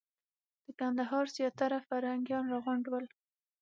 د 0.65 0.67
کندهار 0.79 1.25
زیاتره 1.37 1.79
فرهنګیان 1.87 2.45
راغونډ 2.53 2.85
ول. 2.89 3.05